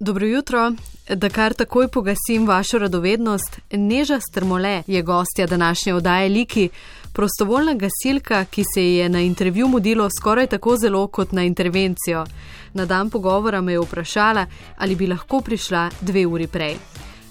[0.00, 0.72] Dobro jutro,
[1.14, 3.60] da kar takoj pogasim vašo radovednost.
[3.70, 6.68] Neža Strmole je gostja današnje oddaje Liki,
[7.12, 12.26] prostovoljna gasilka, ki se je na intervju mudilo skoraj tako zelo kot na intervencijo.
[12.74, 16.76] Na dan pogovora me je vprašala, ali bi lahko prišla dve uri prej.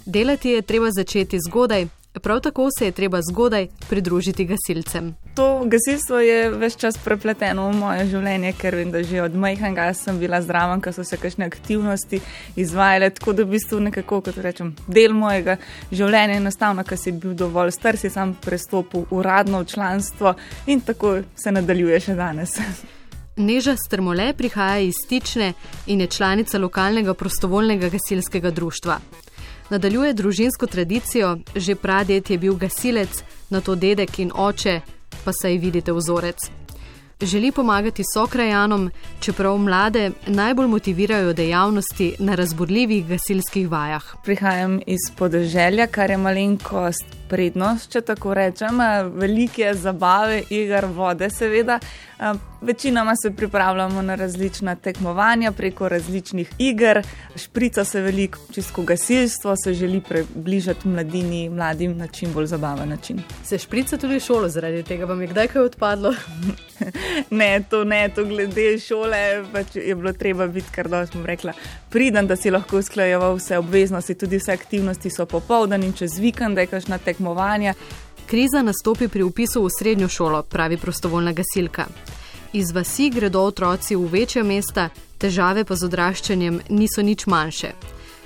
[0.05, 1.87] Delati je treba začeti zgodaj,
[2.19, 5.15] prav tako se je treba zgodaj pridružiti gasilcem.
[5.35, 9.93] To gasilstvo je več čas prepleteno v moje življenje, ker vem, da že od majhnega
[9.93, 12.21] sem bila zdrava, ko so se kakšne aktivnosti
[12.55, 13.09] izvajale.
[13.09, 15.57] Tako da v bistvu nekako, kot rečem, del mojega
[15.91, 20.35] življenja je enostavno, ker si bil dovolj star, si sam prestopil uradno v članstvo
[20.67, 22.57] in tako se nadaljuje še danes.
[23.37, 25.53] Neža Strmole prihaja iz Stične
[25.85, 28.97] in je članica lokalnega prostovoljnega gasilskega društva.
[29.69, 34.79] Nadaljuje družinsko tradicijo, že praded je bil gasilec, na to dedek in oče,
[35.25, 36.37] pa saj vidite vzorec.
[37.21, 38.89] Želi pomagati sokrajanom,
[39.19, 44.03] čeprav mlade najbolj motivirajo dejavnosti na razburljivih gasilskih vajah.
[44.23, 48.79] Prihajam iz podeželja, kar je malenkost prednost, če tako rečem,
[49.13, 51.79] velike zabave, igr, vode, seveda.
[52.61, 57.01] Večinoma se pripravljamo na različna tekmovanja preko različnih iger,
[57.35, 63.21] šprica se veliko, čisto gasilstvo se želi približati mladini, mladim na čim bolj zabaven način.
[63.43, 66.13] Se šprica tudi šolo zaradi tega, vam je kdaj kaj odpadlo?
[67.29, 71.53] ne, to ne, to glede šole pač je bilo treba biti, kar da smo rekla,
[71.89, 76.55] priden, da si lahko usklajeval vse obveznosti, tudi vse aktivnosti so popoldan in čez vikend,
[76.55, 77.73] da je kakšna tekmovanja tekmovanja.
[78.27, 81.85] Kriza nastopi pri upisu v srednjo šolo, pravi prostovoljna gasilka.
[82.53, 87.71] Iz vasi gredo otroci v večja mesta, težave pa z odraščanjem niso nič manjše.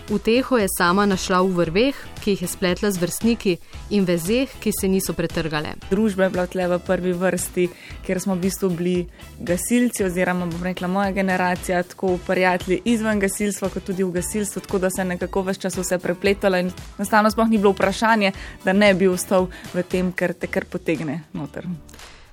[0.09, 3.57] Uteho je sama našla v vrveh, ki jih je spletla z vrstniki,
[3.89, 5.75] in vezeh, ki se niso pretrgale.
[5.89, 7.67] Družba je bila tle v prvi vrsti,
[8.05, 8.95] ker smo v bistvu bili
[9.39, 14.79] gasilci, oziroma bom rekla moja generacija, tako prijatelji izven gasilstva, kot tudi v gasilstvu, tako
[14.79, 18.31] da se je nekako vse čas vse prepletalo in enostavno sploh ni bilo vprašanje,
[18.65, 21.67] da ne bi ostal v tem, ker te kar potegne noter.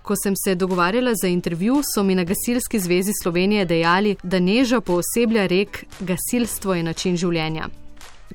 [0.09, 4.81] Ko sem se dogovarjala za intervju, so mi na Gasilski zvezi Slovenije dejali, da neža
[4.81, 7.69] pooseblja rek: gasilstvo je način življenja.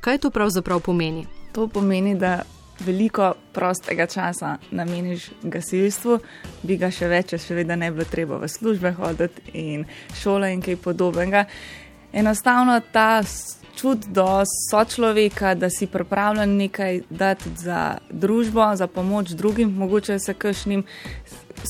[0.01, 1.25] Kaj to pravzaprav pomeni?
[1.53, 2.43] To pomeni, da
[2.85, 6.19] veliko prostega časa nameniš gasilstvu,
[6.61, 9.87] bi ga še več, še vedno ne bi bilo treba v službe hoditi in
[10.21, 11.47] šole in kaj podobnega.
[12.13, 13.23] Enostavno ta
[13.75, 20.33] čut do sočloveka, da si pripravljen nekaj dati za družbo, za pomoč drugim, mogoče se
[20.33, 20.85] kašnim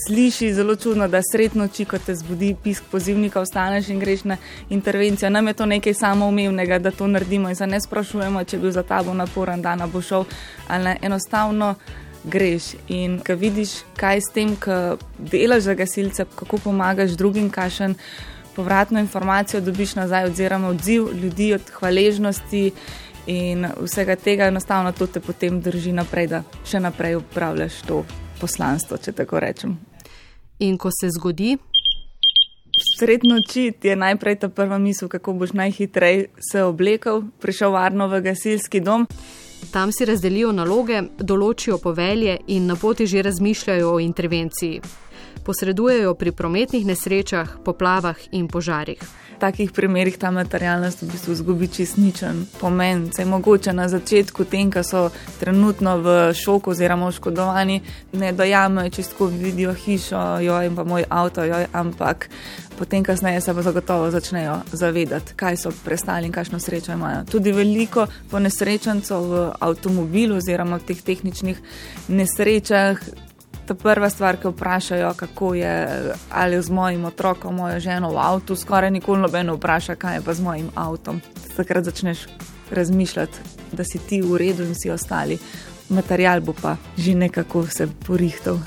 [0.07, 4.37] sliši zelo čudno, da sred noči, ko te zbudi pisk pozivnika, ostaneš in greš na
[4.69, 5.29] intervencijo.
[5.29, 8.83] Nam je to nekaj samoumevnega, da to naredimo in se ne sprašujemo, če bi za
[8.83, 10.25] tabo naporen dan bo šel
[10.67, 10.97] ali ne.
[11.01, 11.75] Enostavno
[12.23, 17.95] greš in ko vidiš, kaj s tem, ko delaš za gasilce, kako pomagaš drugim, kašen.
[18.55, 22.71] Povratno informacijo dobiš nazaj, oziroma odziv ljudi, od hvaležnosti
[23.27, 28.03] in vsega tega, enostavno to te potem drži naprej, da še naprej upravljaš to
[28.39, 29.77] poslanstvo, če tako rečem.
[30.59, 31.57] In ko se zgodi?
[32.73, 38.21] Sred noči je najprej ta prva misel, kako boš najhitreje se oblekel, prišel varno v
[38.25, 39.05] gasilski dom.
[39.71, 44.81] Tam si razdelijo naloge, določijo povelje in na poti že razmišljajo o intervenciji.
[45.43, 49.03] Posredujejo pri prometnih nesrečah, poplavah in požarih
[49.43, 53.09] takih primerih ta materialnost v bistvu izgubi čistničen pomen.
[53.11, 55.09] Se je mogoče na začetku, tem, ki so
[55.39, 57.81] trenutno v šoku oziroma oškodovani,
[58.13, 62.29] ne dojamejo čistko, vidijo hišo, jo in pa moj avto, jo, ampak
[62.79, 67.25] potem kasneje se pa zagotovo začnejo zavedati, kaj so prestali in kakšno srečo imajo.
[67.31, 71.59] Tudi veliko ponesrečencev v avtomobilu oziroma v teh tehničnih
[72.07, 73.03] nesrečah
[73.67, 75.73] ta prva stvar, ki vprašajo, kako je
[76.31, 80.33] ali z mojim otrokom, mojo ženo v avtu, skoraj nikoli noben vpraša, kaj je pa
[80.33, 81.21] z mojim avtom.
[81.55, 82.25] Takrat začneš
[82.71, 83.39] razmišljati,
[83.71, 85.37] da si ti v redu in vsi ostali.
[85.89, 88.57] Material bo pa že nekako se porihtal.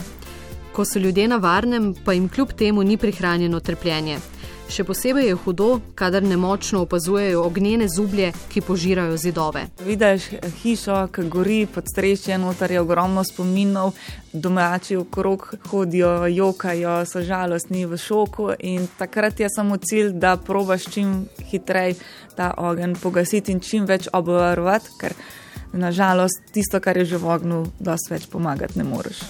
[0.72, 4.18] Ko so ljudje na varnem, pa jim kljub temu ni prihranjeno trpljenje.
[4.66, 9.62] Še posebej je hudo, kadar nemočno opazujejo ognjene zublje, ki požirajo zidove.
[9.86, 10.26] Vidiš
[10.58, 13.94] hišo, ki gori pod strešje, notar je ogromno spominov,
[14.32, 20.90] domači okrog hodijo, jokajo, so žalostni v šoku in takrat je samo cilj, da probaš
[20.90, 21.94] čim hitreje
[22.36, 25.14] ta ogenj pogasiti in čim več obvarovati, ker
[25.72, 29.22] nažalost tisto, kar je že v ognju, dosti več pomagati ne moreš.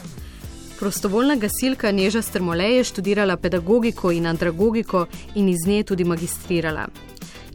[0.79, 6.87] Prostovoljna gasilka Neža Strmole je študirala pedagogiko in andragogiko in iz nje tudi magistrirala.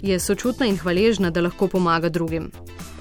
[0.02, 2.52] Je sočutna in hvaležna, da lahko pomaga drugim.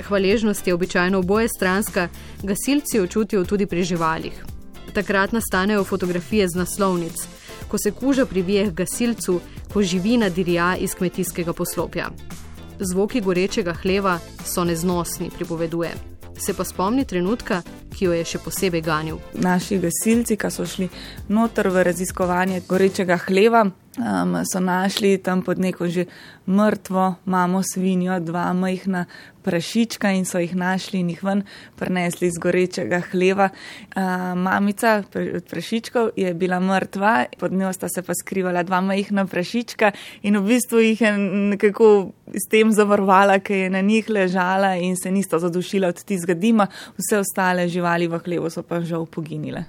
[0.08, 2.08] Hvaležnost je običajno oboje stranska,
[2.42, 4.44] gasilci jo čutijo tudi pri živalih.
[4.94, 7.14] Takrat nastanejo fotografije z naslovnic,
[7.68, 9.40] ko se kuža privije k gasilcu,
[9.72, 12.10] ko živina dirja iz kmetijskega poslopja.
[12.80, 15.90] Zvoki gorečega hleva so neznosni, pripoveduje.
[16.38, 19.20] Se pa spomni trenutka, ki jo je še posebej ganil.
[19.34, 20.88] Naši gasilci, ki so šli
[21.28, 23.66] noter v raziskovanje gorečega hleva,
[23.98, 26.04] um, so našli tam pod neko že
[26.46, 29.04] mrtvo mamo svinjo, dva majhna
[29.42, 31.42] prašička in so jih našli in jih ven
[31.76, 33.48] prenesli iz gorečega hleva.
[33.96, 34.02] Uh,
[34.36, 39.92] mamica od prašičkov je bila mrtva, pod njo sta se pa skrivala dva majhna prašička
[40.22, 41.12] in v bistvu jih je
[41.54, 46.34] nekako s tem zavrvala, ker je na njih ležala in se nista zadušila od tistega
[46.34, 46.66] dima,
[46.98, 49.64] vse ostale živali v hlevu so pa žal poginile.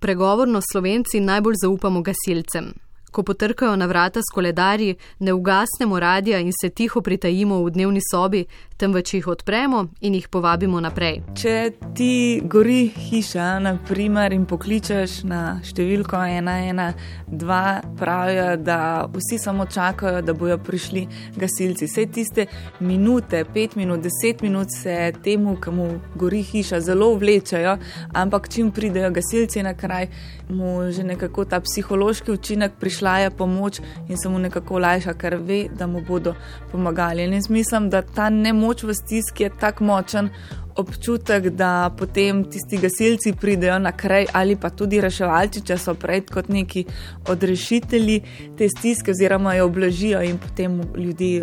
[0.00, 2.72] Pregovorno slovenci najbolj zaupamo gasilcem.
[3.10, 8.00] Ko potrkajo na vrata s koledarji, ne ugasnemo radija in se tiho pritajimo v dnevni
[8.10, 8.44] sobi,
[8.80, 11.20] temveč jih odpremo in jih povabimo naprej.
[11.36, 11.54] Če
[11.96, 18.80] ti gori hiša, naprimer, in pokličeš na številko 112, pravijo, da
[19.12, 21.06] vsi samo čakajo, da bojo prišli
[21.36, 21.88] gasilci.
[21.90, 22.46] Vse tiste
[22.80, 27.76] minute, 5 minut, 10 minut se temu, komu gori hiša, zelo vlečajo,
[28.14, 30.08] ampak čim pridejo gasilci na kraj,
[30.48, 35.36] mu že nekako ta psihološki učinek prišla je pomoč in se mu nekako lajša, ker
[35.36, 36.34] ve, da mu bodo
[36.72, 37.24] pomagali.
[37.24, 40.30] In jaz mislim, da ta nemoč v stiski je tako močen
[40.76, 46.24] občutek, da potem tisti gasilci pridejo na kraj ali pa tudi reševalci, če so prej
[46.30, 46.84] kot neki
[47.28, 48.20] odrešitelji
[48.58, 51.42] te stiske oziroma jo oblažijo in potem ljudi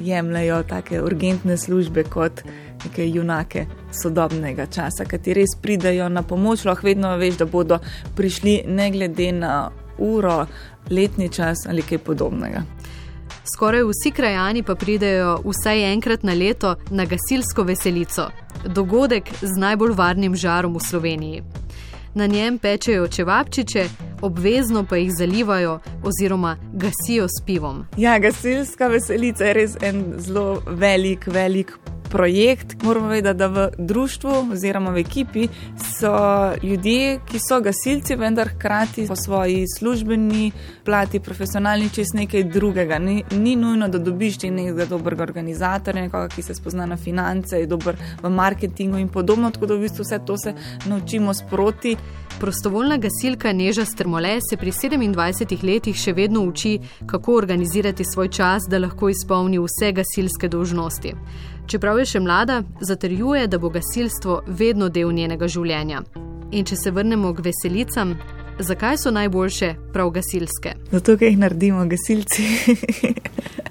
[0.00, 2.42] jemljajo take urgentne službe kot
[2.84, 3.66] neke junake
[4.02, 7.78] sodobnega časa, ki res pridejo na pomoč, lahko vedno veš, da bodo
[8.16, 10.46] prišli ne glede na uro,
[10.90, 12.73] letni čas ali kaj podobnega.
[13.54, 18.26] Skoraj vsi krajani pa pridejo vsaj enkrat na leto na gasilsko veselico,
[18.66, 21.42] dogodek z najbolj varnim žarom v Sloveniji.
[22.14, 23.88] Na njem pečejo čevapčiče,
[24.22, 27.86] obvezno pa jih zalivajo oziroma gasijo s pivom.
[27.96, 31.72] Ja, gasilska veselica je res en zelo velik, velik
[32.14, 32.82] projekt.
[32.82, 35.48] Moramo vedeti, da v društvu oziroma v ekipi
[35.98, 36.12] so
[36.62, 40.52] ljudje, ki so gasilci, vendar hkrati po svoji službeni
[40.84, 42.98] plati, profesionalni, čez nekaj drugega.
[42.98, 47.58] Ni, ni nujno, da dobiš ti nekega dobrega organizatorja, nekoga, ki se spozna na finance,
[47.58, 49.50] je dober v marketingu in podobno.
[49.50, 50.54] Tako da v bistvu vse to se
[50.86, 51.96] naučimo sproti.
[52.40, 58.70] Prostovoljna gasilka Neža Strmole se pri 27 letih še vedno uči, kako organizirati svoj čas,
[58.70, 61.14] da lahko izpolni vse gasilske dožnosti.
[61.66, 66.02] Čeprav je še mlada, zatrjuje, da bo gasilstvo vedno del njenega življenja.
[66.52, 68.12] In če se vrnemo k veselicam,
[68.60, 70.76] zakaj so najboljše prav gasilske?
[70.92, 72.44] Zato, ker jih naredimo gasilci.